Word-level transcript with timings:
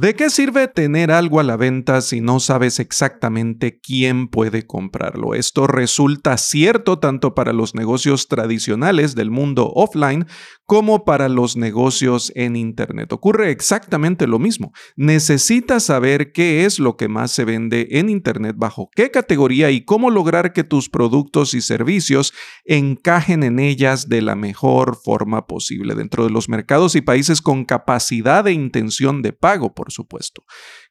¿De 0.00 0.14
qué 0.14 0.30
sirve 0.30 0.68
tener 0.68 1.10
algo 1.10 1.40
a 1.40 1.42
la 1.42 1.56
venta 1.56 2.00
si 2.02 2.20
no 2.20 2.38
sabes 2.38 2.78
exactamente 2.78 3.80
quién 3.80 4.28
puede 4.28 4.64
comprarlo? 4.64 5.34
Esto 5.34 5.66
resulta 5.66 6.36
cierto 6.36 7.00
tanto 7.00 7.34
para 7.34 7.52
los 7.52 7.74
negocios 7.74 8.28
tradicionales 8.28 9.16
del 9.16 9.32
mundo 9.32 9.72
offline 9.74 10.26
como 10.68 11.06
para 11.06 11.30
los 11.30 11.56
negocios 11.56 12.30
en 12.36 12.54
Internet. 12.54 13.10
Ocurre 13.14 13.50
exactamente 13.50 14.26
lo 14.26 14.38
mismo. 14.38 14.72
Necesitas 14.96 15.84
saber 15.84 16.30
qué 16.30 16.66
es 16.66 16.78
lo 16.78 16.98
que 16.98 17.08
más 17.08 17.30
se 17.30 17.46
vende 17.46 17.88
en 17.92 18.10
Internet, 18.10 18.54
bajo 18.56 18.90
qué 18.94 19.10
categoría 19.10 19.70
y 19.70 19.86
cómo 19.86 20.10
lograr 20.10 20.52
que 20.52 20.64
tus 20.64 20.90
productos 20.90 21.54
y 21.54 21.62
servicios 21.62 22.34
encajen 22.66 23.42
en 23.42 23.58
ellas 23.58 24.10
de 24.10 24.20
la 24.20 24.36
mejor 24.36 24.96
forma 25.02 25.46
posible 25.46 25.94
dentro 25.94 26.24
de 26.24 26.30
los 26.30 26.50
mercados 26.50 26.94
y 26.96 27.00
países 27.00 27.40
con 27.40 27.64
capacidad 27.64 28.46
e 28.46 28.52
intención 28.52 29.22
de 29.22 29.32
pago, 29.32 29.74
por 29.74 29.87
supuesto. 29.90 30.44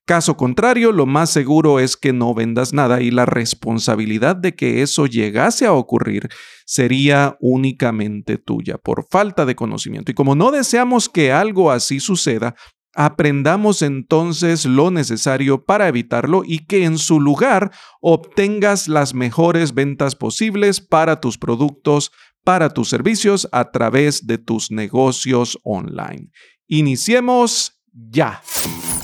Caso 0.06 0.38
contrario, 0.38 0.92
lo 0.92 1.05
más 1.05 1.30
seguro 1.30 1.80
es 1.80 1.98
que 1.98 2.14
no 2.14 2.34
vendas 2.34 2.74
nada 2.74 3.02
y 3.02 3.12
la 3.12 3.26
responsabilidad 3.26 4.36
de 4.36 4.55
que 4.55 4.82
eso 4.82 5.05
llegase 5.05 5.66
a 5.66 5.74
ocurrir 5.74 6.30
sería 6.66 7.38
únicamente 7.40 8.38
tuya 8.38 8.78
por 8.78 9.05
falta 9.10 9.46
de 9.46 9.55
conocimiento. 9.55 10.12
Y 10.12 10.16
como 10.16 10.36
no 10.36 10.52
deseamos 10.52 11.10
que 11.10 11.32
algo 11.32 11.72
así 11.72 12.00
suceda, 12.00 12.55
aprendamos 12.98 13.84
entonces 13.84 14.66
lo 14.66 14.90
necesario 14.90 15.64
para 15.66 15.88
evitarlo 15.88 16.41
y 16.44 16.66
que 16.66 16.84
en 16.84 16.98
su 16.98 17.22
lugar 17.22 17.72
obtengas 18.02 18.88
las 18.88 19.14
mejores 19.14 19.76
ventas 19.76 20.16
posibles 20.16 20.82
para 20.82 21.22
tus 21.22 21.38
productos, 21.38 22.12
para 22.44 22.70
tus 22.70 22.90
servicios 22.90 23.48
a 23.52 23.70
través 23.72 24.26
de 24.26 24.40
tus 24.40 24.71
negocios 24.71 25.60
online. 25.64 26.32
Iniciemos 26.68 27.80
ya. 27.93 28.41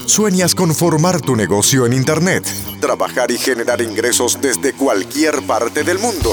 ¿Sueñas 0.06 0.54
con 0.54 0.76
formar 0.76 1.22
tu 1.22 1.36
negocio 1.36 1.86
en 1.86 1.94
Internet? 1.94 2.46
Trabajar 2.82 3.32
y 3.32 3.38
generar 3.38 3.82
ingresos 3.82 4.38
desde 4.42 4.73
cualquier 4.73 5.42
parte 5.44 5.84
del 5.84 5.98
mundo. 5.98 6.30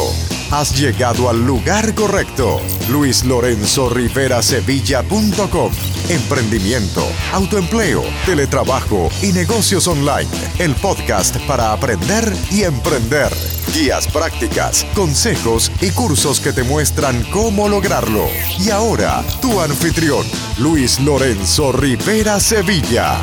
Has 0.51 0.77
llegado 0.79 1.31
al 1.31 1.47
lugar 1.47 1.95
correcto. 1.95 2.61
Luis 2.91 3.25
Lorenzo 3.25 3.89
Rivera 3.89 4.43
Sevilla.com. 4.43 5.73
Emprendimiento, 6.09 7.07
autoempleo, 7.33 8.03
teletrabajo 8.27 9.09
y 9.23 9.33
negocios 9.33 9.87
online. 9.87 10.29
El 10.59 10.75
podcast 10.75 11.37
para 11.47 11.73
aprender 11.73 12.33
y 12.51 12.65
emprender. 12.65 13.33
Guías 13.73 14.09
prácticas, 14.09 14.84
consejos 14.95 15.71
y 15.81 15.91
cursos 15.91 16.41
que 16.41 16.53
te 16.53 16.65
muestran 16.65 17.23
cómo 17.31 17.69
lograrlo. 17.69 18.27
Y 18.59 18.71
ahora, 18.71 19.25
tu 19.41 19.61
anfitrión, 19.61 20.27
Luis 20.59 20.99
Lorenzo 20.99 21.71
Rivera 21.71 22.41
Sevilla. 22.41 23.21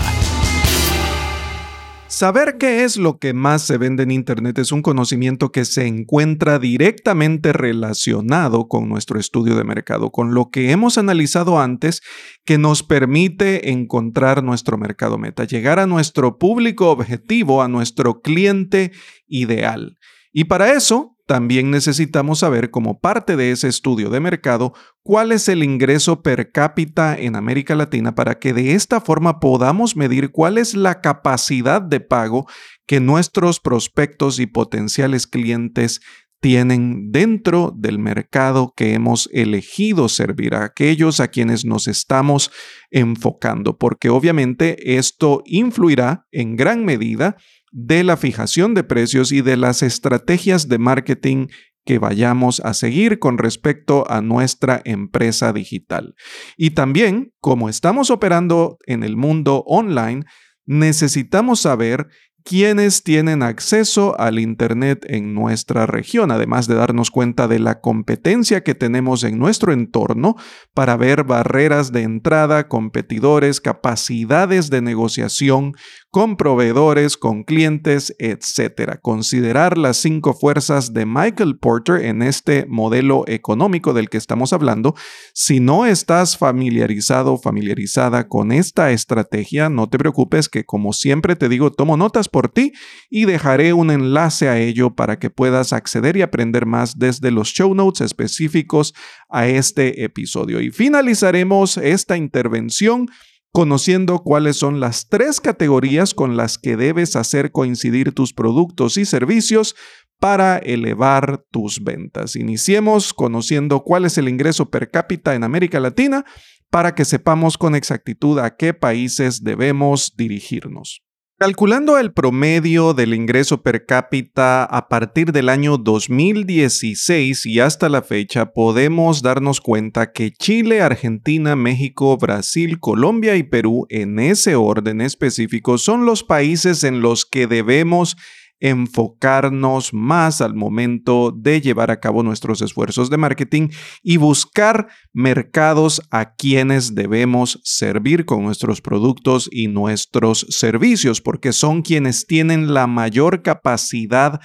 Saber 2.18 2.58
qué 2.58 2.84
es 2.84 2.98
lo 2.98 3.20
que 3.20 3.36
más 3.36 3.62
se 3.62 3.78
vende 3.78 4.02
en 4.02 4.10
Internet 4.10 4.58
es 4.58 4.72
un 4.72 4.82
conocimiento 4.82 5.52
que 5.52 5.66
se 5.66 5.86
encuentra 5.86 6.58
directamente 6.58 7.54
relacionado 7.54 8.68
con 8.68 8.90
nuestro 8.90 9.20
estudio 9.20 9.56
de 9.56 9.64
mercado, 9.64 10.10
con 10.10 10.34
lo 10.34 10.50
que 10.50 10.72
hemos 10.72 10.98
analizado 10.98 11.60
antes 11.60 12.02
que 12.44 12.58
nos 12.58 12.82
permite 12.82 13.70
encontrar 13.70 14.44
nuestro 14.44 14.80
mercado 14.80 15.20
meta, 15.20 15.44
llegar 15.44 15.78
a 15.78 15.86
nuestro 15.86 16.40
público 16.40 16.90
objetivo, 16.90 17.62
a 17.62 17.68
nuestro 17.68 18.20
cliente 18.22 18.94
ideal. 19.28 20.00
Y 20.34 20.46
para 20.46 20.74
eso 20.74 21.17
también 21.28 21.70
necesitamos 21.70 22.40
saber 22.40 22.72
como 22.72 23.00
parte 23.00 23.36
de 23.36 23.52
ese 23.52 23.68
estudio 23.68 24.10
de 24.10 24.22
mercado 24.22 24.74
cuál 25.04 25.34
es 25.34 25.50
el 25.50 25.62
ingreso 25.62 26.24
per 26.24 26.52
cápita 26.52 27.18
en 27.18 27.36
América 27.36 27.76
Latina 27.76 28.16
para 28.16 28.40
que 28.40 28.54
de 28.54 28.74
esta 28.74 29.02
forma 29.02 29.40
podamos 29.42 29.98
medir 29.98 30.32
cuál 30.32 30.58
es 30.58 30.74
la 30.74 31.02
capacidad 31.02 31.82
de 31.82 32.00
pago 32.00 32.48
que 32.88 33.02
nuestros 33.02 33.60
prospectos 33.60 34.40
y 34.40 34.48
potenciales 34.48 35.28
clientes 35.28 36.00
tienen 36.40 37.12
dentro 37.12 37.74
del 37.76 38.00
mercado 38.00 38.74
que 38.76 38.94
hemos 38.94 39.30
elegido 39.34 40.08
servir 40.08 40.56
a 40.56 40.64
aquellos 40.64 41.20
a 41.20 41.28
quienes 41.28 41.66
nos 41.66 41.88
estamos 41.88 42.52
enfocando, 42.90 43.78
porque 43.78 44.10
obviamente 44.10 44.98
esto 44.98 45.42
influirá 45.46 46.26
en 46.32 46.56
gran 46.56 46.86
medida 46.86 47.36
de 47.80 48.04
la 48.04 48.18
fijación 48.18 48.74
de 48.74 48.84
precios 48.84 49.32
y 49.32 49.42
de 49.42 49.56
las 49.56 49.84
estrategias 49.84 50.68
de 50.68 50.80
marketing 50.80 51.46
que 51.86 52.00
vayamos 52.00 52.60
a 52.62 52.74
seguir 52.74 53.20
con 53.20 53.38
respecto 53.38 54.10
a 54.10 54.22
nuestra 54.22 54.82
empresa 54.84 55.54
digital. 55.54 56.16
Y 56.58 56.72
también, 56.72 57.34
como 57.40 57.70
estamos 57.70 58.10
operando 58.10 58.80
en 58.88 59.04
el 59.04 59.16
mundo 59.16 59.64
online, 59.68 60.26
necesitamos 60.66 61.60
saber 61.62 62.08
quienes 62.48 63.04
tienen 63.04 63.44
acceso 63.44 64.18
al 64.18 64.40
Internet 64.40 65.06
en 65.10 65.34
nuestra 65.34 65.86
región, 65.86 66.32
además 66.32 66.66
de 66.66 66.76
darnos 66.76 67.12
cuenta 67.12 67.50
de 67.50 67.60
la 67.60 67.82
competencia 67.82 68.64
que 68.64 68.74
tenemos 68.74 69.26
en 69.26 69.38
nuestro 69.38 69.74
entorno 69.74 70.38
para 70.74 70.96
ver 70.96 71.26
barreras 71.26 71.92
de 71.92 72.04
entrada, 72.04 72.70
competidores, 72.70 73.60
capacidades 73.60 74.70
de 74.70 74.82
negociación 74.82 75.74
con 76.10 76.38
proveedores, 76.38 77.18
con 77.18 77.44
clientes, 77.44 78.16
etc. 78.18 78.98
Considerar 79.02 79.78
las 79.78 79.98
cinco 79.98 80.34
fuerzas 80.34 80.94
de 80.94 81.06
Michael 81.06 81.58
Porter 81.60 82.06
en 82.06 82.22
este 82.22 82.66
modelo 82.70 83.26
económico 83.28 83.94
del 83.94 84.10
que 84.10 84.18
estamos 84.18 84.54
hablando. 84.54 84.96
Si 85.34 85.60
no 85.60 85.86
estás 85.86 86.38
familiarizado 86.38 87.34
o 87.34 87.38
familiarizada 87.38 88.30
con 88.30 88.54
esta 88.54 88.92
estrategia, 88.92 89.70
no 89.70 89.90
te 89.90 89.98
preocupes 89.98 90.48
que 90.48 90.64
como 90.64 90.94
siempre 90.94 91.36
te 91.36 91.50
digo, 91.50 91.72
tomo 91.72 91.98
notas 91.98 92.30
por 92.38 92.50
ti 92.50 92.74
y 93.10 93.26
dejaré 93.26 93.74
un 93.74 93.90
enlace 93.90 94.48
a 94.48 94.60
ello 94.60 94.94
para 94.94 95.18
que 95.18 95.32
puedas 95.32 95.74
acceder 95.74 96.18
y 96.18 96.22
aprender 96.22 96.68
más 96.68 97.00
desde 97.00 97.32
los 97.32 97.48
show 97.48 97.74
notes 97.74 98.02
específicos 98.02 98.94
a 99.28 99.48
este 99.48 100.04
episodio. 100.04 100.62
Y 100.62 100.70
finalizaremos 100.70 101.78
esta 101.78 102.16
intervención 102.16 103.08
conociendo 103.52 104.20
cuáles 104.20 104.56
son 104.56 104.80
las 104.80 105.10
tres 105.10 105.42
categorías 105.42 106.14
con 106.14 106.38
las 106.38 106.60
que 106.60 106.78
debes 106.78 107.16
hacer 107.16 107.52
coincidir 107.52 108.12
tus 108.12 108.34
productos 108.34 108.98
y 108.98 109.06
servicios 109.06 109.76
para 110.20 110.60
elevar 110.60 111.44
tus 111.50 111.84
ventas. 111.84 112.36
Iniciemos 112.36 113.16
conociendo 113.16 113.84
cuál 113.84 114.06
es 114.06 114.20
el 114.20 114.30
ingreso 114.30 114.70
per 114.70 114.92
cápita 114.92 115.34
en 115.34 115.44
América 115.44 115.80
Latina 115.80 116.24
para 116.70 116.94
que 116.94 117.04
sepamos 117.04 117.58
con 117.58 117.74
exactitud 117.74 118.38
a 118.38 118.56
qué 118.56 118.76
países 118.76 119.44
debemos 119.44 120.14
dirigirnos. 120.16 121.07
Calculando 121.40 122.00
el 122.00 122.14
promedio 122.14 122.96
del 122.96 123.14
ingreso 123.14 123.62
per 123.62 123.86
cápita 123.86 124.64
a 124.64 124.88
partir 124.88 125.32
del 125.32 125.50
año 125.50 125.78
2016 125.78 127.46
y 127.46 127.60
hasta 127.60 127.90
la 127.90 128.02
fecha, 128.02 128.54
podemos 128.54 129.22
darnos 129.22 129.62
cuenta 129.62 130.12
que 130.12 130.32
Chile, 130.32 130.82
Argentina, 130.82 131.56
México, 131.56 132.18
Brasil, 132.18 132.80
Colombia 132.80 133.36
y 133.36 133.44
Perú, 133.44 133.86
en 133.90 134.18
ese 134.18 134.56
orden 134.56 135.00
específico, 135.00 135.78
son 135.78 136.08
los 136.08 136.24
países 136.24 136.84
en 136.84 137.02
los 137.02 137.24
que 137.24 137.46
debemos 137.46 138.18
enfocarnos 138.60 139.94
más 139.94 140.42
al 140.42 140.56
momento 140.56 141.32
de 141.32 141.62
llevar 141.62 141.92
a 141.92 142.00
cabo 142.00 142.24
nuestros 142.24 142.62
esfuerzos 142.62 143.10
de 143.10 143.18
marketing 143.18 143.70
y 144.02 144.18
buscar 144.18 144.88
mercados 145.14 146.02
a 146.12 146.34
quienes 146.34 146.96
debemos 146.96 147.60
servir 147.64 148.26
con 148.26 148.44
nuestros 148.44 148.82
productos 148.82 149.50
y 149.52 149.68
nuestros 149.68 150.46
servicios, 150.50 151.22
porque 151.22 151.54
son 151.54 151.82
quienes 151.82 152.26
tienen 152.26 152.74
la 152.74 152.88
mayor 152.88 153.42
capacidad 153.42 154.40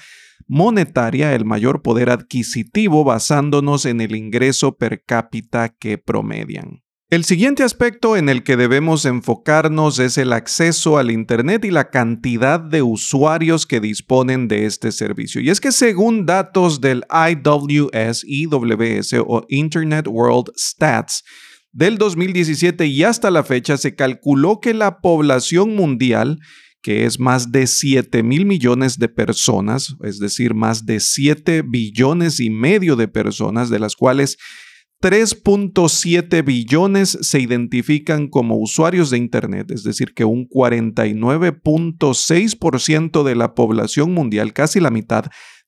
monetaria, 0.46 1.34
el 1.34 1.44
mayor 1.44 1.82
poder 1.82 2.10
adquisitivo 2.10 3.04
basándonos 3.04 3.86
en 3.86 4.00
el 4.00 4.14
ingreso 4.14 4.76
per 4.76 5.02
cápita 5.04 5.70
que 5.70 5.98
promedian. 5.98 6.82
El 7.12 7.24
siguiente 7.24 7.62
aspecto 7.62 8.16
en 8.16 8.30
el 8.30 8.42
que 8.42 8.56
debemos 8.56 9.04
enfocarnos 9.04 9.98
es 9.98 10.16
el 10.16 10.32
acceso 10.32 10.96
al 10.96 11.10
Internet 11.10 11.62
y 11.66 11.70
la 11.70 11.90
cantidad 11.90 12.58
de 12.58 12.80
usuarios 12.80 13.66
que 13.66 13.80
disponen 13.80 14.48
de 14.48 14.64
este 14.64 14.92
servicio. 14.92 15.42
Y 15.42 15.50
es 15.50 15.60
que 15.60 15.72
según 15.72 16.24
datos 16.24 16.80
del 16.80 17.04
IWS, 17.10 18.24
IWS 18.24 19.12
o 19.26 19.44
Internet 19.50 20.06
World 20.08 20.54
Stats, 20.56 21.22
del 21.70 21.98
2017 21.98 22.86
y 22.86 23.02
hasta 23.04 23.30
la 23.30 23.44
fecha 23.44 23.76
se 23.76 23.94
calculó 23.94 24.60
que 24.60 24.72
la 24.72 25.02
población 25.02 25.76
mundial, 25.76 26.38
que 26.80 27.04
es 27.04 27.20
más 27.20 27.52
de 27.52 27.66
7 27.66 28.22
mil 28.22 28.46
millones 28.46 28.98
de 28.98 29.10
personas, 29.10 29.96
es 30.02 30.18
decir, 30.18 30.54
más 30.54 30.86
de 30.86 30.98
7 30.98 31.60
billones 31.60 32.40
y 32.40 32.48
medio 32.48 32.96
de 32.96 33.06
personas, 33.06 33.68
de 33.68 33.80
las 33.80 33.96
cuales 33.96 34.38
3.7 35.02 36.42
billones 36.44 37.18
se 37.22 37.40
identifican 37.40 38.28
como 38.28 38.56
usuarios 38.56 39.10
de 39.10 39.18
Internet, 39.18 39.72
es 39.72 39.82
decir, 39.82 40.14
que 40.14 40.24
un 40.24 40.48
49.6% 40.48 43.24
de 43.24 43.34
la 43.34 43.56
población 43.56 44.12
mundial, 44.12 44.52
casi 44.52 44.78
la 44.78 44.92
mitad, 44.92 45.24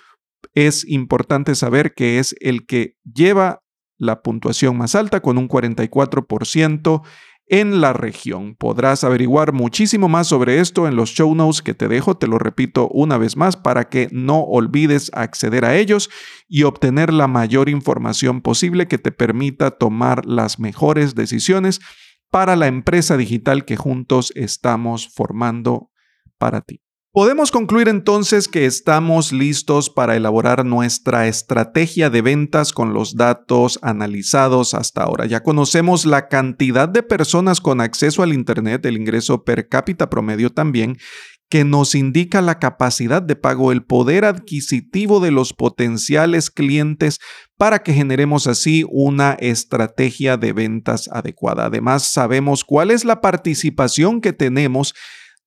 es 0.55 0.89
importante 0.89 1.55
saber 1.55 1.93
que 1.93 2.19
es 2.19 2.35
el 2.41 2.65
que 2.65 2.95
lleva 3.05 3.61
la 3.99 4.23
puntuación 4.23 4.79
más 4.79 4.95
alta 4.95 5.21
con 5.21 5.37
un 5.37 5.51
44% 5.51 7.03
en 7.47 7.83
la 7.83 7.93
región. 7.93 8.57
Podrás 8.57 9.05
averiguar 9.05 9.53
muchísimo 9.53 10.09
más 10.09 10.29
sobre 10.29 10.61
esto 10.61 10.89
en 10.89 10.97
los 10.97 11.11
show 11.11 11.35
notes 11.35 11.61
que 11.61 11.75
te 11.75 11.89
dejo, 11.89 12.17
te 12.17 12.27
lo 12.27 12.39
repito 12.39 12.89
una 12.89 13.19
vez 13.19 13.37
más, 13.37 13.59
para 13.59 13.91
que 13.91 14.09
no 14.13 14.41
olvides 14.41 15.11
acceder 15.13 15.67
a 15.67 15.77
ellos 15.77 16.09
y 16.49 16.63
obtener 16.63 17.13
la 17.13 17.27
mayor 17.27 17.69
información 17.69 18.41
posible 18.41 18.89
que 18.89 18.97
te 18.97 19.13
permita 19.13 19.73
tomar 19.73 20.25
las 20.25 20.59
mejores 20.59 21.15
decisiones 21.15 21.81
para 22.31 22.57
la 22.57 22.67
empresa 22.67 23.17
digital 23.17 23.65
que 23.65 23.77
juntos 23.77 24.33
estamos 24.35 25.09
formando 25.09 25.91
para 26.39 26.61
ti. 26.61 26.81
Podemos 27.13 27.51
concluir 27.51 27.89
entonces 27.89 28.47
que 28.47 28.67
estamos 28.67 29.33
listos 29.33 29.91
para 29.91 30.15
elaborar 30.15 30.65
nuestra 30.65 31.27
estrategia 31.27 32.09
de 32.09 32.23
ventas 32.23 32.73
con 32.73 32.95
los 32.95 33.17
datos 33.17 33.81
analizados 33.83 34.75
hasta 34.75 35.03
ahora. 35.03 35.27
Ya 35.27 35.43
conocemos 35.43 36.07
la 36.07 36.29
cantidad 36.29 36.89
de 36.89 37.03
personas 37.03 37.61
con 37.61 37.81
acceso 37.81 38.23
al 38.23 38.33
Internet, 38.33 38.87
el 38.87 38.97
ingreso 38.97 39.43
per 39.43 39.69
cápita 39.69 40.09
promedio 40.09 40.51
también, 40.51 40.99
que 41.51 41.65
nos 41.65 41.97
indica 41.97 42.41
la 42.43 42.61
capacidad 42.61 43.21
de 43.21 43.35
pago, 43.35 43.73
el 43.73 43.83
poder 43.83 44.25
adquisitivo 44.25 45.19
de 45.19 45.33
los 45.33 45.53
potenciales 45.53 46.49
clientes 46.49 47.19
para 47.61 47.83
que 47.83 47.93
generemos 47.93 48.47
así 48.47 48.87
una 48.89 49.35
estrategia 49.35 50.39
de 50.39 50.55
ventas 50.55 51.11
adecuada. 51.13 51.67
Además, 51.67 52.11
sabemos 52.11 52.65
cuál 52.65 52.91
es 52.91 53.05
la 53.05 53.21
participación 53.21 54.23
que 54.23 54.33
tenemos 54.33 54.95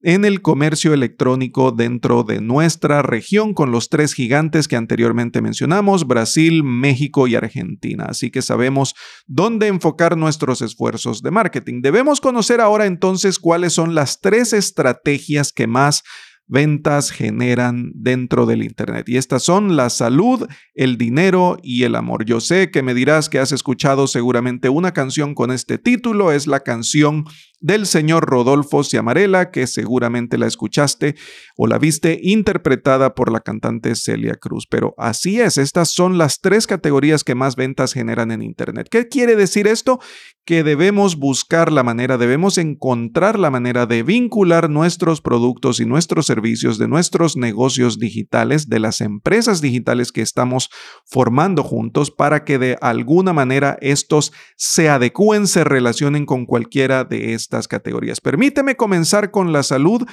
en 0.04 0.24
el 0.24 0.44
comercio 0.44 0.94
electrónico 0.94 1.72
dentro 1.72 2.22
de 2.22 2.40
nuestra 2.40 3.02
región 3.02 3.56
con 3.56 3.72
los 3.72 3.90
tres 3.90 4.14
gigantes 4.14 4.68
que 4.68 4.76
anteriormente 4.76 5.42
mencionamos, 5.42 6.06
Brasil, 6.06 6.64
México 6.64 7.26
y 7.26 7.34
Argentina. 7.34 8.06
Así 8.08 8.30
que 8.30 8.44
sabemos 8.44 8.94
dónde 9.26 9.66
enfocar 9.66 10.16
nuestros 10.16 10.62
esfuerzos 10.62 11.24
de 11.24 11.32
marketing. 11.32 11.82
Debemos 11.82 12.22
conocer 12.22 12.62
ahora 12.62 12.86
entonces 12.86 13.40
cuáles 13.40 13.74
son 13.74 13.96
las 13.96 14.22
tres 14.22 14.54
estrategias 14.54 15.52
que 15.52 15.66
más 15.66 16.04
ventas 16.48 17.12
generan 17.12 17.92
dentro 17.96 18.46
del 18.46 18.64
Internet. 18.64 19.08
Y 19.10 19.18
estas 19.18 19.44
son 19.44 19.76
la 19.76 19.90
salud, 19.90 20.48
el 20.74 20.98
dinero 20.98 21.58
y 21.64 21.84
el 21.84 21.96
amor. 21.96 22.26
Yo 22.26 22.40
sé 22.40 22.72
que 22.72 22.84
me 22.84 22.94
dirás 22.94 23.30
que 23.30 23.40
has 23.40 23.52
escuchado 23.52 24.08
seguramente 24.08 24.70
una 24.70 24.94
canción 24.94 25.36
con 25.36 25.52
este 25.52 25.78
título, 25.78 26.32
es 26.32 26.48
la 26.48 26.62
canción 26.62 27.26
del 27.64 27.86
señor 27.86 28.26
Rodolfo 28.26 28.84
Ciamarela, 28.84 29.50
que 29.50 29.68
seguramente 29.68 30.38
la 30.38 30.48
escuchaste 30.48 31.16
o 31.56 31.66
la 31.66 31.80
viste 31.80 32.20
interpretada 32.22 33.16
por 33.16 33.32
la 33.32 33.40
cantante 33.40 33.96
Celia 33.96 34.36
Cruz. 34.36 34.68
Pero 34.70 34.94
así 34.98 35.40
es, 35.40 35.58
estas 35.58 35.90
son 35.90 36.18
las 36.18 36.42
tres 36.42 36.68
categorías 36.68 37.24
que 37.24 37.36
más 37.36 37.56
ventas 37.56 37.94
generan 37.94 38.32
en 38.32 38.42
Internet. 38.42 38.90
¿Qué 38.92 39.08
quiere 39.08 39.38
decir 39.38 39.66
esto? 39.68 40.02
Que 40.46 40.64
debemos 40.66 41.16
buscar 41.16 41.72
la 41.72 41.84
manera, 41.84 42.18
debemos 42.18 42.58
encontrar 42.58 43.40
la 43.40 43.50
manera 43.50 43.86
de 43.86 44.04
vincular 44.04 44.70
nuestros 44.70 45.22
productos 45.22 45.80
y 45.80 45.86
nuestros 45.86 46.26
servicios 46.26 46.78
de 46.78 46.90
nuestros 46.90 47.38
negocios 47.38 47.98
digitales, 47.98 48.68
de 48.68 48.80
las 48.80 49.00
empresas 49.00 49.62
digitales 49.62 50.12
que 50.12 50.22
estamos 50.22 50.70
formando 51.06 51.64
juntos 51.64 52.12
para 52.12 52.44
que 52.44 52.60
de 52.60 52.78
alguna 52.82 53.32
manera 53.32 53.78
estos 53.80 54.34
se 54.58 54.90
adecúen, 54.90 55.48
se 55.48 55.64
relacionen 55.64 56.26
con 56.26 56.46
cualquiera 56.46 57.06
de 57.06 57.34
estas 57.34 57.53
categorías. 57.68 58.22
Permíteme 58.22 58.76
comenzar 58.76 59.32
con 59.32 59.54
la 59.54 59.64
salud 59.64 60.06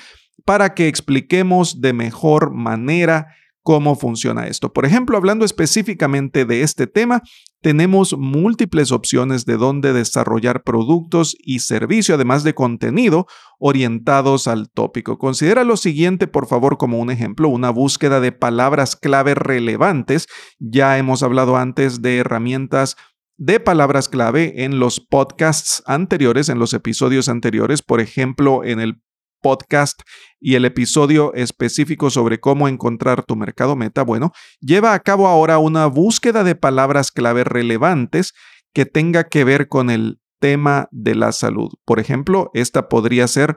para 0.45 0.75
que 0.75 0.89
expliquemos 0.89 1.81
de 1.81 1.93
mejor 1.93 2.53
manera 2.53 3.35
cómo 3.63 3.95
funciona 3.95 4.47
esto. 4.47 4.73
Por 4.73 4.87
ejemplo, 4.87 5.17
hablando 5.17 5.45
específicamente 5.45 6.45
de 6.45 6.63
este 6.63 6.87
tema, 6.87 7.23
tenemos 7.61 8.17
múltiples 8.17 8.91
opciones 8.91 9.45
de 9.45 9.57
dónde 9.57 9.93
desarrollar 9.93 10.63
productos 10.63 11.37
y 11.39 11.59
servicios, 11.61 12.17
además 12.17 12.43
de 12.43 12.55
contenido 12.55 13.27
orientados 13.59 14.49
al 14.49 14.71
tópico. 14.71 15.19
Considera 15.19 15.65
lo 15.65 15.77
siguiente, 15.77 16.27
por 16.27 16.47
favor, 16.47 16.79
como 16.79 16.99
un 16.99 17.11
ejemplo, 17.11 17.49
una 17.49 17.71
búsqueda 17.71 18.21
de 18.21 18.33
palabras 18.33 18.97
clave 18.97 19.35
relevantes. 19.35 20.27
Ya 20.59 20.97
hemos 20.97 21.23
hablado 21.23 21.57
antes 21.57 22.01
de 22.01 22.19
herramientas 22.19 22.97
de 23.41 23.59
palabras 23.59 24.11
clave 24.11 24.65
en 24.65 24.79
los 24.79 25.01
podcasts 25.01 25.83
anteriores, 25.87 26.51
en 26.51 26.59
los 26.59 26.75
episodios 26.75 27.31
anteriores, 27.31 27.81
por 27.81 28.03
ejemplo, 28.03 28.65
en 28.65 28.81
el 28.81 29.01
podcast 29.41 30.03
y 30.39 30.57
el 30.57 30.67
episodio 30.67 31.33
específico 31.33 32.11
sobre 32.11 32.39
cómo 32.39 32.69
encontrar 32.69 33.25
tu 33.25 33.37
mercado 33.37 33.77
meta, 33.77 34.03
bueno, 34.03 34.33
lleva 34.61 34.93
a 34.93 35.01
cabo 35.01 35.27
ahora 35.27 35.57
una 35.57 35.87
búsqueda 35.87 36.45
de 36.45 36.55
palabras 36.55 37.11
clave 37.11 37.45
relevantes 37.45 38.35
que 38.75 38.85
tenga 38.85 39.25
que 39.25 39.45
ver 39.45 39.69
con 39.69 39.89
el 39.89 40.21
tema 40.39 40.89
de 40.91 41.15
la 41.15 41.33
salud. 41.33 41.71
Por 41.87 41.99
ejemplo, 41.99 42.51
esta 42.53 42.91
podría 42.91 43.27
ser 43.27 43.57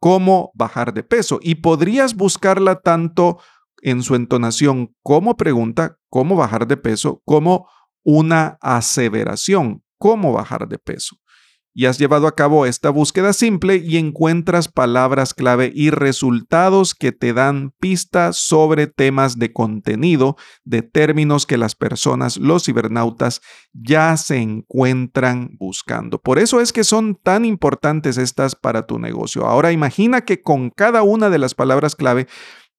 cómo 0.00 0.50
bajar 0.54 0.94
de 0.94 1.04
peso. 1.04 1.38
Y 1.40 1.56
podrías 1.56 2.16
buscarla 2.16 2.80
tanto 2.80 3.38
en 3.82 4.02
su 4.02 4.16
entonación 4.16 4.96
como 5.04 5.36
pregunta, 5.36 5.98
cómo 6.08 6.34
bajar 6.34 6.66
de 6.66 6.76
peso, 6.76 7.22
como 7.24 7.68
una 8.04 8.58
aseveración, 8.60 9.82
cómo 9.98 10.32
bajar 10.32 10.68
de 10.68 10.78
peso 10.78 11.16
y 11.74 11.86
has 11.86 11.98
llevado 11.98 12.26
a 12.26 12.34
cabo 12.34 12.66
esta 12.66 12.90
búsqueda 12.90 13.32
simple 13.32 13.76
y 13.76 13.96
encuentras 13.96 14.68
palabras 14.68 15.32
clave 15.32 15.72
y 15.74 15.90
resultados 15.90 16.94
que 16.94 17.12
te 17.12 17.32
dan 17.32 17.72
pistas 17.80 18.36
sobre 18.36 18.86
temas 18.86 19.38
de 19.38 19.52
contenido, 19.52 20.36
de 20.64 20.82
términos 20.82 21.46
que 21.46 21.56
las 21.56 21.74
personas, 21.74 22.36
los 22.36 22.64
cibernautas, 22.64 23.40
ya 23.72 24.16
se 24.16 24.38
encuentran 24.38 25.56
buscando. 25.58 26.20
Por 26.20 26.38
eso 26.38 26.60
es 26.60 26.72
que 26.72 26.84
son 26.84 27.14
tan 27.14 27.44
importantes 27.44 28.18
estas 28.18 28.54
para 28.54 28.86
tu 28.86 28.98
negocio. 28.98 29.46
Ahora 29.46 29.72
imagina 29.72 30.22
que 30.22 30.42
con 30.42 30.70
cada 30.70 31.02
una 31.02 31.30
de 31.30 31.38
las 31.38 31.54
palabras 31.54 31.96
clave 31.96 32.26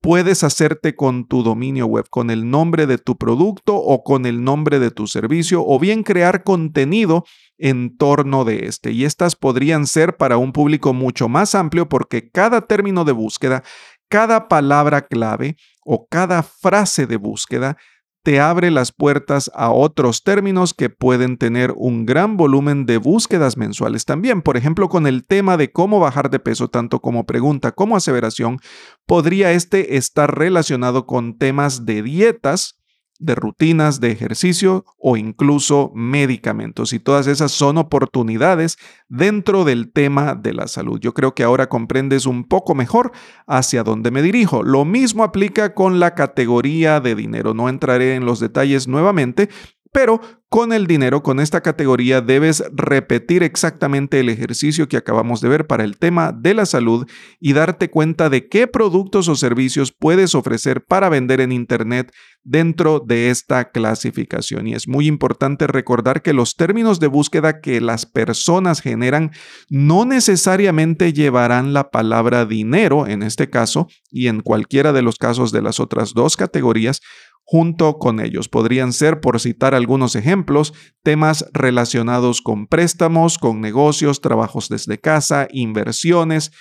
puedes 0.04 0.44
hacerte 0.44 0.98
con 0.98 1.30
tu 1.30 1.44
dominio 1.44 1.86
web, 1.86 2.10
con 2.10 2.30
el 2.30 2.50
nombre 2.50 2.88
de 2.88 2.98
tu 2.98 3.18
producto 3.18 3.78
o 3.78 4.04
con 4.04 4.26
el 4.26 4.44
nombre 4.44 4.78
de 4.80 4.92
tu 4.92 5.08
servicio, 5.08 5.64
o 5.66 5.80
bien 5.80 6.04
crear 6.04 6.44
contenido 6.44 7.24
en 7.58 7.96
torno 7.96 8.44
de 8.44 8.66
este. 8.66 8.92
Y 8.92 9.06
estas 9.06 9.38
podrían 9.38 9.88
ser 9.88 10.18
para 10.18 10.36
un 10.36 10.52
público 10.52 10.94
mucho 10.94 11.30
más 11.30 11.56
amplio 11.56 11.88
porque 11.88 12.30
cada 12.30 12.68
término 12.68 13.06
de 13.06 13.14
búsqueda, 13.14 13.64
cada 14.10 14.50
palabra 14.50 15.04
clave 15.04 15.56
o 15.86 16.06
cada 16.06 16.44
frase 16.44 17.08
de 17.08 17.16
búsqueda 17.16 17.78
te 18.24 18.40
abre 18.40 18.72
las 18.72 18.94
puertas 18.94 19.52
a 19.54 19.70
otros 19.72 20.24
términos 20.24 20.74
que 20.74 20.90
pueden 20.90 21.38
tener 21.38 21.74
un 21.76 22.06
gran 22.06 22.38
volumen 22.38 22.86
de 22.86 22.98
búsquedas 22.98 23.58
mensuales 23.58 24.06
también. 24.06 24.42
Por 24.42 24.56
ejemplo, 24.56 24.88
con 24.88 25.08
el 25.08 25.28
tema 25.28 25.58
de 25.58 25.72
cómo 25.72 26.00
bajar 26.00 26.30
de 26.30 26.40
peso, 26.40 26.70
tanto 26.70 27.02
como 27.02 27.26
pregunta 27.26 27.74
como 27.74 27.98
aseveración, 27.98 28.60
podría 29.06 29.52
este 29.52 29.98
estar 29.98 30.38
relacionado 30.38 31.06
con 31.06 31.38
temas 31.38 31.86
de 31.86 32.02
dietas, 32.02 32.80
de 33.24 33.36
rutinas 33.36 34.00
de 34.02 34.12
ejercicio 34.12 34.86
o 35.00 35.18
incluso 35.18 35.92
medicamentos. 35.96 36.94
Y 36.94 37.00
todas 37.00 37.28
esas 37.28 37.52
son 37.52 37.78
oportunidades 37.78 38.78
dentro 39.08 39.64
del 39.64 39.92
tema 39.92 40.36
de 40.36 40.54
la 40.54 40.68
salud. 40.68 41.00
Yo 41.00 41.14
creo 41.14 41.34
que 41.34 41.44
ahora 41.44 41.70
comprendes 41.70 42.26
un 42.26 42.44
poco 42.44 42.76
mejor 42.76 43.12
hacia 43.48 43.84
dónde 43.84 44.12
me 44.12 44.22
dirijo. 44.22 44.64
Lo 44.64 44.86
mismo 44.86 45.24
aplica 45.24 45.74
con 45.74 46.00
la 46.00 46.16
categoría 46.16 47.00
de 47.00 47.16
dinero. 47.16 47.54
No 47.54 47.70
entraré 47.70 48.16
en 48.16 48.26
los 48.26 48.40
detalles 48.40 48.88
nuevamente, 48.88 49.50
pero 49.94 50.20
con 50.50 50.72
el 50.72 50.86
dinero, 50.86 51.24
con 51.24 51.40
esta 51.40 51.62
categoría, 51.62 52.22
debes 52.22 52.64
repetir 52.74 53.42
exactamente 53.42 54.20
el 54.20 54.30
ejercicio 54.30 54.88
que 54.88 54.98
acabamos 54.98 55.42
de 55.42 55.50
ver 55.50 55.66
para 55.66 55.84
el 55.84 55.98
tema 55.98 56.32
de 56.32 56.54
la 56.54 56.68
salud 56.68 57.08
y 57.40 57.54
darte 57.54 57.90
cuenta 57.90 58.30
de 58.30 58.48
qué 58.50 58.68
productos 58.68 59.28
o 59.30 59.36
servicios 59.36 59.92
puedes 59.92 60.36
ofrecer 60.36 60.86
para 60.86 61.10
vender 61.10 61.42
en 61.42 61.52
Internet 61.52 62.12
dentro 62.44 63.00
de 63.00 63.30
esta 63.32 63.72
clasificación. 63.72 64.68
Y 64.68 64.76
es 64.76 64.88
muy 64.88 65.08
importante 65.08 65.66
recordar 65.66 66.22
que 66.22 66.34
los 66.34 66.56
términos 66.56 67.00
de 67.00 67.08
búsqueda 67.08 67.62
que 67.62 67.82
las 67.82 68.06
personas 68.06 68.82
generan 68.82 69.32
no 69.70 70.06
necesariamente 70.06 71.14
llevarán 71.14 71.74
la 71.74 71.90
palabra 71.90 72.46
dinero 72.46 73.08
en 73.08 73.24
este 73.24 73.50
caso 73.50 73.88
y 74.12 74.28
en 74.28 74.42
cualquiera 74.42 74.94
de 74.94 75.02
los 75.02 75.18
casos 75.18 75.52
de 75.52 75.62
las 75.62 75.80
otras 75.80 76.14
dos 76.14 76.38
categorías 76.38 77.02
junto 77.44 78.00
con 78.00 78.20
ellos. 78.20 78.50
Podrían 78.50 78.94
ser, 78.94 79.20
por 79.20 79.40
citar 79.40 79.76
algunos 79.76 80.16
ejemplos, 80.16 80.74
temas 81.04 81.46
relacionados 81.54 82.42
con 82.42 82.68
préstamos, 82.68 83.38
con 83.38 83.62
negocios, 83.62 84.22
trabajos 84.22 84.70
desde 84.70 85.00
casa, 85.00 85.48
inversiones, 85.52 86.52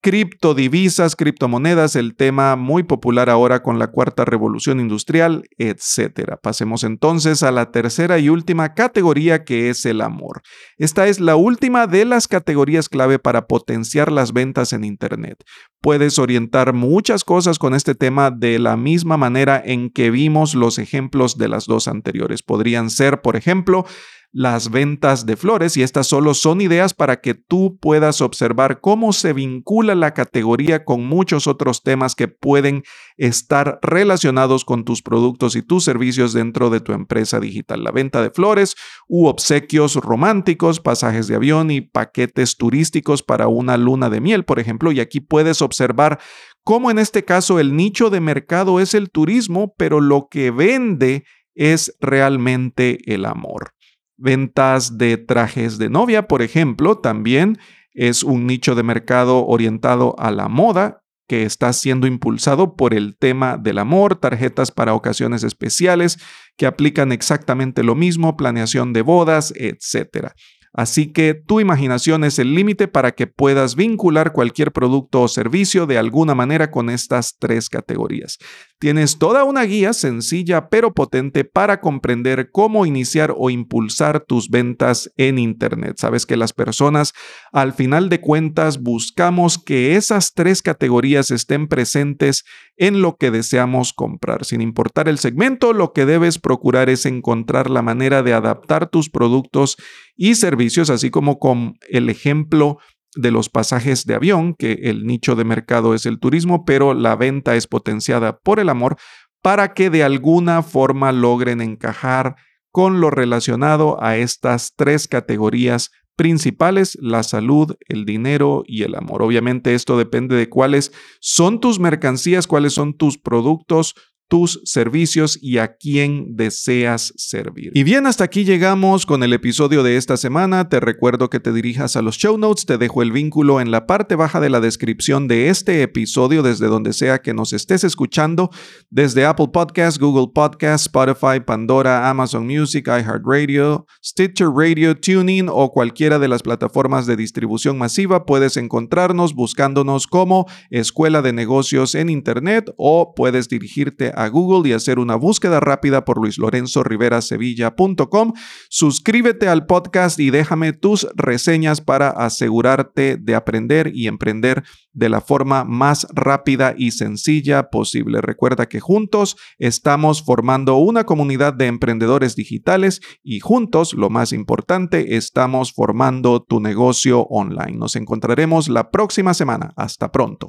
criptodivisas, 0.00 1.14
criptomonedas, 1.14 1.94
el 1.94 2.14
tema 2.16 2.56
muy 2.56 2.82
popular 2.82 3.28
ahora 3.28 3.62
con 3.62 3.78
la 3.78 3.88
cuarta 3.88 4.24
revolución 4.24 4.80
industrial, 4.80 5.44
etc. 5.58 6.36
Pasemos 6.42 6.84
entonces 6.84 7.42
a 7.42 7.50
la 7.50 7.70
tercera 7.70 8.18
y 8.18 8.30
última 8.30 8.74
categoría 8.74 9.44
que 9.44 9.68
es 9.68 9.84
el 9.84 10.00
amor. 10.00 10.40
Esta 10.78 11.06
es 11.06 11.20
la 11.20 11.36
última 11.36 11.86
de 11.86 12.04
las 12.06 12.28
categorías 12.28 12.88
clave 12.88 13.18
para 13.18 13.46
potenciar 13.46 14.10
las 14.10 14.32
ventas 14.32 14.72
en 14.72 14.84
Internet. 14.84 15.44
Puedes 15.82 16.18
orientar 16.18 16.72
muchas 16.72 17.24
cosas 17.24 17.58
con 17.58 17.74
este 17.74 17.94
tema 17.94 18.30
de 18.30 18.58
la 18.58 18.76
misma 18.76 19.16
manera 19.16 19.62
en 19.64 19.90
que 19.90 20.10
vimos 20.10 20.54
los 20.54 20.78
ejemplos 20.78 21.36
de 21.36 21.48
las 21.48 21.66
dos 21.66 21.88
anteriores. 21.88 22.42
Podrían 22.42 22.90
ser, 22.90 23.20
por 23.20 23.36
ejemplo, 23.36 23.84
las 24.32 24.70
ventas 24.70 25.26
de 25.26 25.36
flores 25.36 25.76
y 25.76 25.82
estas 25.82 26.06
solo 26.06 26.34
son 26.34 26.60
ideas 26.60 26.94
para 26.94 27.20
que 27.20 27.34
tú 27.34 27.78
puedas 27.80 28.20
observar 28.20 28.80
cómo 28.80 29.12
se 29.12 29.32
vincula 29.32 29.96
la 29.96 30.14
categoría 30.14 30.84
con 30.84 31.04
muchos 31.04 31.48
otros 31.48 31.82
temas 31.82 32.14
que 32.14 32.28
pueden 32.28 32.84
estar 33.16 33.80
relacionados 33.82 34.64
con 34.64 34.84
tus 34.84 35.02
productos 35.02 35.56
y 35.56 35.62
tus 35.62 35.82
servicios 35.82 36.32
dentro 36.32 36.70
de 36.70 36.80
tu 36.80 36.92
empresa 36.92 37.40
digital. 37.40 37.82
La 37.82 37.90
venta 37.90 38.22
de 38.22 38.30
flores 38.30 38.76
u 39.08 39.26
obsequios 39.26 39.96
románticos, 39.96 40.78
pasajes 40.78 41.26
de 41.26 41.34
avión 41.34 41.72
y 41.72 41.80
paquetes 41.80 42.56
turísticos 42.56 43.24
para 43.24 43.48
una 43.48 43.76
luna 43.76 44.10
de 44.10 44.20
miel, 44.20 44.44
por 44.44 44.60
ejemplo, 44.60 44.92
y 44.92 45.00
aquí 45.00 45.18
puedes 45.20 45.60
observar 45.60 46.20
cómo 46.62 46.90
en 46.92 47.00
este 47.00 47.24
caso 47.24 47.58
el 47.58 47.74
nicho 47.74 48.10
de 48.10 48.20
mercado 48.20 48.78
es 48.78 48.94
el 48.94 49.10
turismo, 49.10 49.74
pero 49.76 50.00
lo 50.00 50.28
que 50.30 50.52
vende 50.52 51.24
es 51.56 51.96
realmente 52.00 53.12
el 53.12 53.24
amor. 53.24 53.72
Ventas 54.20 54.98
de 54.98 55.16
trajes 55.16 55.78
de 55.78 55.88
novia, 55.88 56.28
por 56.28 56.42
ejemplo, 56.42 56.98
también 56.98 57.58
es 57.94 58.22
un 58.22 58.46
nicho 58.46 58.74
de 58.74 58.82
mercado 58.82 59.46
orientado 59.46 60.14
a 60.18 60.30
la 60.30 60.48
moda 60.48 61.02
que 61.26 61.44
está 61.44 61.72
siendo 61.72 62.06
impulsado 62.06 62.76
por 62.76 62.92
el 62.92 63.16
tema 63.16 63.56
del 63.56 63.78
amor, 63.78 64.16
tarjetas 64.16 64.72
para 64.72 64.94
ocasiones 64.94 65.44
especiales 65.44 66.18
que 66.56 66.66
aplican 66.66 67.12
exactamente 67.12 67.82
lo 67.82 67.94
mismo, 67.94 68.36
planeación 68.36 68.92
de 68.92 69.02
bodas, 69.02 69.54
etc. 69.56 70.32
Así 70.72 71.12
que 71.12 71.34
tu 71.34 71.58
imaginación 71.58 72.22
es 72.22 72.38
el 72.38 72.54
límite 72.54 72.86
para 72.86 73.10
que 73.12 73.26
puedas 73.26 73.74
vincular 73.74 74.32
cualquier 74.32 74.70
producto 74.70 75.22
o 75.22 75.28
servicio 75.28 75.86
de 75.86 75.98
alguna 75.98 76.36
manera 76.36 76.70
con 76.70 76.90
estas 76.90 77.36
tres 77.38 77.68
categorías. 77.68 78.38
Tienes 78.78 79.18
toda 79.18 79.44
una 79.44 79.64
guía 79.64 79.92
sencilla 79.92 80.68
pero 80.68 80.94
potente 80.94 81.44
para 81.44 81.80
comprender 81.80 82.50
cómo 82.50 82.86
iniciar 82.86 83.34
o 83.36 83.50
impulsar 83.50 84.20
tus 84.20 84.48
ventas 84.48 85.12
en 85.16 85.38
Internet. 85.38 85.96
Sabes 85.98 86.24
que 86.24 86.36
las 86.36 86.52
personas 86.52 87.12
al 87.52 87.72
final 87.72 88.08
de 88.08 88.20
cuentas 88.20 88.80
buscamos 88.80 89.58
que 89.58 89.96
esas 89.96 90.34
tres 90.34 90.62
categorías 90.62 91.30
estén 91.30 91.66
presentes 91.68 92.44
en 92.76 93.02
lo 93.02 93.16
que 93.16 93.30
deseamos 93.30 93.92
comprar. 93.92 94.46
Sin 94.46 94.62
importar 94.62 95.08
el 95.08 95.18
segmento, 95.18 95.74
lo 95.74 95.92
que 95.92 96.06
debes 96.06 96.38
procurar 96.38 96.88
es 96.88 97.04
encontrar 97.04 97.68
la 97.68 97.82
manera 97.82 98.22
de 98.22 98.32
adaptar 98.32 98.88
tus 98.88 99.10
productos 99.10 99.76
y 100.20 100.34
servicios, 100.34 100.90
así 100.90 101.08
como 101.08 101.38
con 101.38 101.78
el 101.88 102.10
ejemplo 102.10 102.76
de 103.16 103.30
los 103.30 103.48
pasajes 103.48 104.04
de 104.04 104.14
avión, 104.14 104.54
que 104.54 104.72
el 104.82 105.06
nicho 105.06 105.34
de 105.34 105.44
mercado 105.44 105.94
es 105.94 106.04
el 106.04 106.20
turismo, 106.20 106.66
pero 106.66 106.92
la 106.92 107.16
venta 107.16 107.56
es 107.56 107.66
potenciada 107.66 108.38
por 108.38 108.60
el 108.60 108.68
amor, 108.68 108.98
para 109.40 109.72
que 109.72 109.88
de 109.88 110.04
alguna 110.04 110.62
forma 110.62 111.10
logren 111.10 111.62
encajar 111.62 112.36
con 112.70 113.00
lo 113.00 113.08
relacionado 113.08 113.96
a 114.04 114.18
estas 114.18 114.74
tres 114.76 115.08
categorías 115.08 115.90
principales, 116.16 116.98
la 117.00 117.22
salud, 117.22 117.76
el 117.88 118.04
dinero 118.04 118.62
y 118.66 118.82
el 118.82 118.96
amor. 118.96 119.22
Obviamente 119.22 119.74
esto 119.74 119.96
depende 119.96 120.36
de 120.36 120.50
cuáles 120.50 120.92
son 121.18 121.60
tus 121.60 121.80
mercancías, 121.80 122.46
cuáles 122.46 122.74
son 122.74 122.92
tus 122.92 123.16
productos, 123.16 123.94
tus 124.30 124.60
servicios 124.64 125.40
y 125.42 125.58
a 125.58 125.74
quién 125.74 126.36
deseas 126.36 127.12
servir. 127.16 127.72
Y 127.74 127.82
bien, 127.82 128.06
hasta 128.06 128.22
aquí 128.22 128.44
llegamos 128.44 129.04
con 129.04 129.24
el 129.24 129.32
episodio 129.32 129.82
de 129.82 129.96
esta 129.96 130.16
semana. 130.16 130.68
Te 130.68 130.78
recuerdo 130.78 131.28
que 131.28 131.40
te 131.40 131.52
dirijas 131.52 131.96
a 131.96 132.02
los 132.02 132.16
show 132.16 132.38
notes, 132.38 132.64
te 132.64 132.78
dejo 132.78 133.02
el 133.02 133.10
vínculo 133.10 133.60
en 133.60 133.72
la 133.72 133.88
parte 133.88 134.14
baja 134.14 134.38
de 134.38 134.48
la 134.48 134.60
descripción 134.60 135.26
de 135.26 135.48
este 135.48 135.82
episodio 135.82 136.44
desde 136.44 136.68
donde 136.68 136.92
sea 136.92 137.20
que 137.22 137.34
nos 137.34 137.52
estés 137.52 137.82
escuchando, 137.82 138.50
desde 138.88 139.24
Apple 139.24 139.48
Podcasts, 139.52 139.98
Google 139.98 140.28
Podcasts, 140.32 140.86
Spotify, 140.86 141.40
Pandora, 141.44 142.08
Amazon 142.08 142.46
Music, 142.46 142.86
iHeartRadio, 142.86 143.84
Stitcher 144.00 144.50
Radio, 144.54 144.96
TuneIn 144.96 145.48
o 145.50 145.72
cualquiera 145.72 146.20
de 146.20 146.28
las 146.28 146.44
plataformas 146.44 147.06
de 147.06 147.16
distribución 147.16 147.78
masiva. 147.78 148.26
Puedes 148.26 148.56
encontrarnos 148.56 149.34
buscándonos 149.34 150.06
como 150.06 150.46
Escuela 150.70 151.20
de 151.20 151.32
Negocios 151.32 151.96
en 151.96 152.10
Internet 152.10 152.72
o 152.76 153.12
puedes 153.16 153.48
dirigirte 153.48 154.12
a 154.20 154.28
Google 154.28 154.68
y 154.68 154.72
hacer 154.72 154.98
una 154.98 155.16
búsqueda 155.16 155.60
rápida 155.60 156.04
por 156.04 156.18
luislorenzoriverasevilla.com. 156.18 158.32
Suscríbete 158.68 159.48
al 159.48 159.66
podcast 159.66 160.20
y 160.20 160.30
déjame 160.30 160.72
tus 160.72 161.06
reseñas 161.14 161.80
para 161.80 162.10
asegurarte 162.10 163.16
de 163.16 163.34
aprender 163.34 163.90
y 163.94 164.08
emprender 164.08 164.64
de 164.92 165.08
la 165.08 165.20
forma 165.20 165.64
más 165.64 166.06
rápida 166.12 166.74
y 166.76 166.90
sencilla 166.90 167.70
posible. 167.70 168.20
Recuerda 168.20 168.68
que 168.68 168.80
juntos 168.80 169.36
estamos 169.58 170.22
formando 170.22 170.76
una 170.76 171.04
comunidad 171.04 171.54
de 171.54 171.66
emprendedores 171.66 172.36
digitales 172.36 173.00
y 173.22 173.40
juntos, 173.40 173.94
lo 173.94 174.10
más 174.10 174.32
importante, 174.32 175.16
estamos 175.16 175.72
formando 175.72 176.42
tu 176.42 176.60
negocio 176.60 177.22
online. 177.22 177.78
Nos 177.78 177.96
encontraremos 177.96 178.68
la 178.68 178.90
próxima 178.90 179.34
semana. 179.34 179.72
Hasta 179.76 180.10
pronto. 180.10 180.48